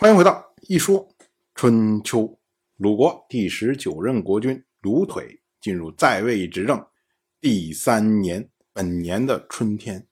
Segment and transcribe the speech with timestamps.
[0.00, 1.08] 欢迎回到一说
[1.56, 2.38] 春秋。
[2.76, 6.86] 鲁国第十九任国君鲁腿进入在位执政
[7.40, 10.06] 第三年，本年的春天，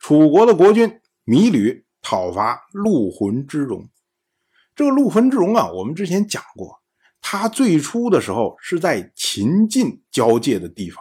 [0.00, 3.88] 楚国的国君米吕讨伐陆浑之戎。
[4.74, 6.82] 这个陆浑之戎啊，我们之前讲过，
[7.20, 11.00] 他最初的时候是在秦晋交界的地方，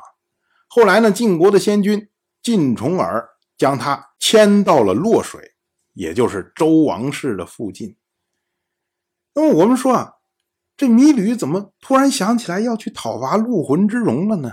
[0.67, 2.07] 后来呢，晋国的先君
[2.43, 3.27] 晋重耳
[3.57, 5.55] 将他迁到了洛水，
[5.93, 7.97] 也就是周王室的附近。
[9.35, 10.13] 那么我们说啊，
[10.77, 14.51] 这米吕怎么突然想起来要去讨伐陆浑之戎了呢？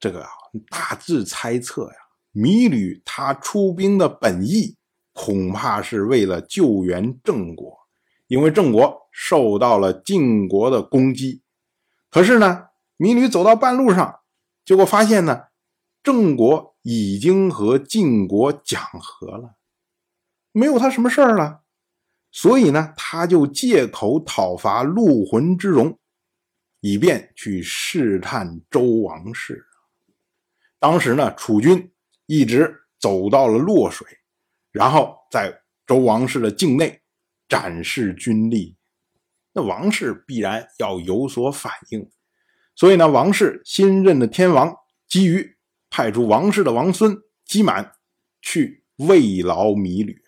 [0.00, 0.30] 这个啊，
[0.70, 1.94] 大致猜测呀，
[2.32, 4.76] 米吕他出兵的本意
[5.12, 7.78] 恐怕是为了救援郑国，
[8.28, 11.42] 因为郑国受到了晋国的攻击。
[12.10, 14.20] 可是呢，米吕走到半路上，
[14.64, 15.46] 结果发现呢，
[16.02, 19.56] 郑国已经和晋国讲和了，
[20.52, 21.62] 没有他什么事儿了。
[22.40, 25.98] 所以呢，他就借口讨伐陆浑之戎，
[26.78, 29.66] 以便去试探周王室。
[30.78, 31.90] 当时呢，楚军
[32.26, 34.06] 一直走到了洛水，
[34.70, 37.00] 然后在周王室的境内
[37.48, 38.76] 展示军力。
[39.52, 42.08] 那王室必然要有所反应，
[42.76, 44.72] 所以呢，王室新任的天王
[45.08, 45.56] 姬于
[45.90, 47.94] 派出王室的王孙姬满
[48.40, 50.22] 去慰劳米吕。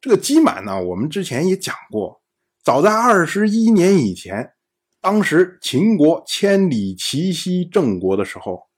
[0.00, 2.22] 这个姬满呢，我们之前也讲过，
[2.62, 4.52] 早在二十一年以前，
[5.00, 8.68] 当时秦国千里齐西郑国的时候，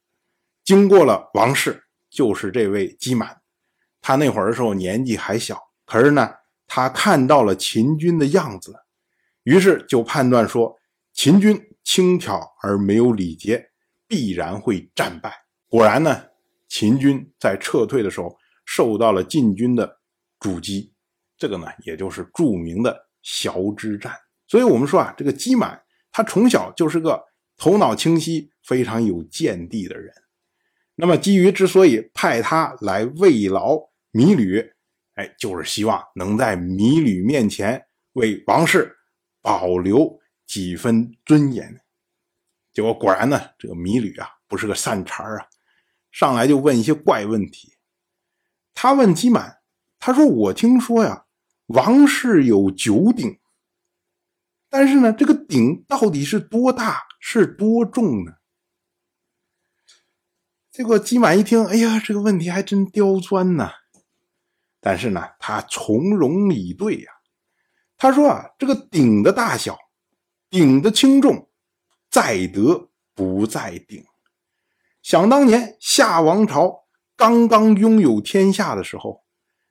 [0.64, 3.38] 经过了王室，就是这位姬满。
[4.00, 6.30] 他那会儿的时候年纪还小，可是呢，
[6.66, 8.74] 他看到了秦军的样子，
[9.42, 10.74] 于是就判断说，
[11.12, 13.70] 秦军轻佻而没有礼节，
[14.06, 15.34] 必然会战败。
[15.68, 16.22] 果然呢，
[16.66, 20.00] 秦军在撤退的时候受到了晋军的
[20.38, 20.94] 阻击。
[21.40, 24.14] 这个呢，也就是著名的崤之战。
[24.46, 25.82] 所以，我们说啊，这个姬满
[26.12, 27.24] 他从小就是个
[27.56, 30.12] 头脑清晰、非常有见地的人。
[30.96, 33.78] 那么，姬于之所以派他来慰劳
[34.10, 34.60] 米吕，
[35.14, 38.94] 哎，就是希望能在米吕面前为王室
[39.40, 41.80] 保留几分尊严。
[42.70, 45.48] 结果果然呢，这个米吕啊，不是个善茬啊，
[46.10, 47.76] 上来就问一些怪问题。
[48.74, 49.60] 他问姬满，
[49.98, 51.24] 他说：“我听说呀。”
[51.72, 53.38] 王室有九鼎，
[54.68, 58.32] 但是呢，这个鼎到底是多大，是多重呢？
[60.72, 63.70] 结果姬满一听，哎呀，这个问题还真刁钻呐。
[64.80, 67.12] 但是呢，他从容以对呀。
[67.96, 69.78] 他说啊，这个鼎的大小，
[70.48, 71.48] 鼎的轻重，
[72.10, 74.04] 在德不在鼎。
[75.02, 79.24] 想当年夏王朝刚刚拥有天下的时候，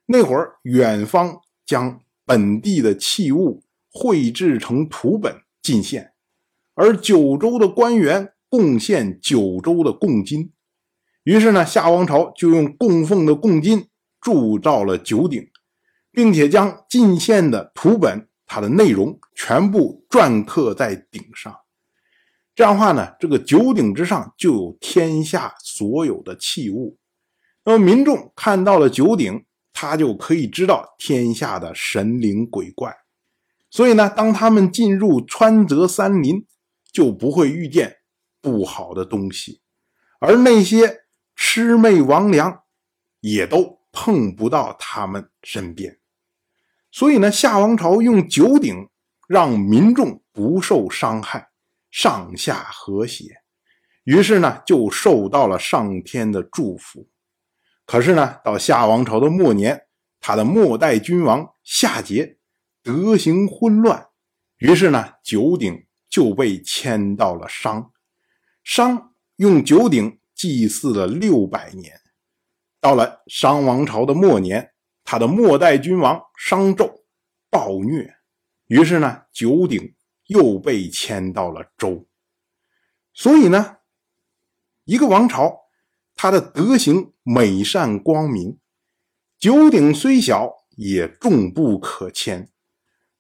[0.06, 1.42] 那会儿远方。
[1.70, 6.14] 将本地的器物绘制成图本进献，
[6.74, 10.52] 而九州的官员贡献九州的贡金。
[11.26, 13.86] 于是呢，夏王朝就用供奉的贡金
[14.20, 15.48] 铸造了九鼎，
[16.12, 21.56] 并且将进献的图本它的内容全部篆刻在鼎上。
[22.56, 26.98] 这样的话呢，这个九鼎之上就有天下所有的器物。
[27.64, 29.46] 那么民众看到了九鼎。
[29.82, 32.94] 他就可以知道天下的神灵鬼怪，
[33.70, 36.46] 所以呢，当他们进入川泽山林，
[36.92, 38.00] 就不会遇见
[38.42, 39.62] 不好的东西，
[40.20, 42.60] 而那些魑魅魍魉
[43.22, 45.98] 也都碰不到他们身边。
[46.92, 48.90] 所以呢，夏王朝用九鼎
[49.30, 51.52] 让民众不受伤害，
[51.90, 53.24] 上下和谐，
[54.04, 57.08] 于是呢，就受到了上天的祝福。
[57.90, 59.88] 可是呢，到夏王朝的末年，
[60.20, 62.38] 他的末代君王夏桀
[62.84, 64.10] 德行昏乱，
[64.60, 67.92] 于是呢，九鼎就被迁到了商。
[68.64, 72.00] 商用九鼎祭祀了六百年。
[72.80, 74.72] 到了商王朝的末年，
[75.04, 77.02] 他的末代君王商纣
[77.50, 78.18] 暴虐，
[78.68, 79.96] 于是呢，九鼎
[80.28, 82.08] 又被迁到了周。
[83.16, 83.78] 所以呢，
[84.84, 85.69] 一个王朝。
[86.22, 88.60] 他的德行美善光明，
[89.40, 92.52] 九鼎虽小也重不可迁。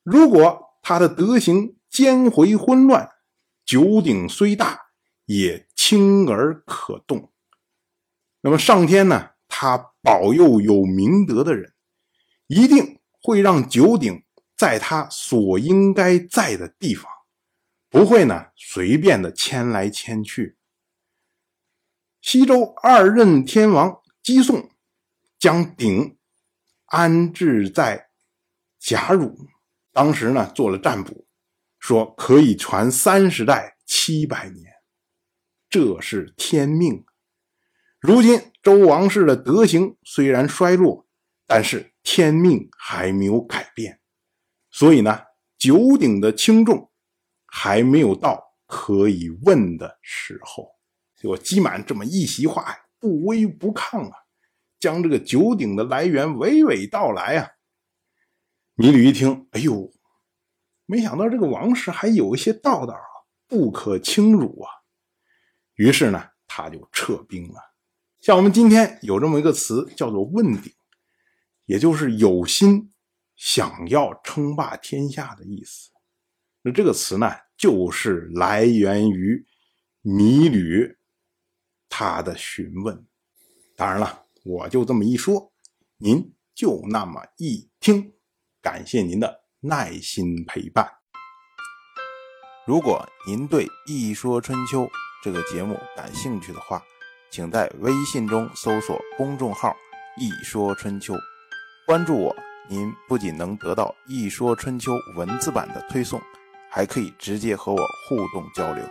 [0.03, 3.09] 如果他的德行奸回昏乱，
[3.63, 4.87] 九鼎虽大
[5.27, 7.31] 也轻而可动。
[8.41, 9.29] 那么上天呢？
[9.47, 11.71] 他保佑有明德的人，
[12.47, 14.25] 一定会让九鼎
[14.57, 17.09] 在他所应该在的地方，
[17.89, 20.57] 不会呢随便的迁来迁去。
[22.21, 24.69] 西周二任天王姬诵
[25.39, 26.17] 将鼎
[26.85, 28.09] 安置在
[28.77, 29.37] 贾汝
[29.93, 31.27] 当时呢做了占卜，
[31.79, 34.71] 说可以传三十代七百年，
[35.69, 37.05] 这是天命。
[37.99, 41.07] 如今周王室的德行虽然衰落，
[41.47, 43.99] 但是天命还没有改变，
[44.69, 45.21] 所以呢，
[45.57, 46.91] 九鼎的轻重
[47.45, 50.78] 还没有到可以问的时候。
[51.19, 54.17] 结果姬满这么一席话，不卑不亢啊，
[54.79, 57.51] 将这个九鼎的来源娓娓道来啊。
[58.75, 59.91] 米吕一听，哎呦，
[60.85, 63.03] 没想到这个王室还有一些道道啊，
[63.47, 64.71] 不可轻辱啊。
[65.75, 67.59] 于是呢，他就撤兵了。
[68.21, 70.73] 像我们今天有这么一个词，叫做“问鼎”，
[71.67, 72.89] 也就是有心
[73.35, 75.89] 想要称霸天下的意思。
[76.61, 79.45] 那这个词呢，就是来源于
[80.01, 80.97] 米吕
[81.99, 83.05] 他的询问。
[83.75, 85.51] 当然了，我就这么一说，
[85.97, 88.13] 您就那么一听。
[88.61, 90.89] 感谢您的耐心陪伴。
[92.65, 94.83] 如果您对《一说春秋》
[95.21, 96.81] 这个节目感兴趣的话，
[97.29, 99.75] 请在微信中搜索公众号
[100.15, 101.13] “一说春秋”，
[101.85, 102.33] 关注我。
[102.69, 106.21] 您不仅能得到《一说春秋》文字版的推送，
[106.71, 108.89] 还可以直接和我互动交流。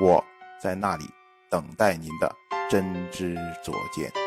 [0.00, 0.24] 我
[0.58, 1.04] 在那里
[1.50, 2.34] 等待您的
[2.68, 4.25] 真知灼见。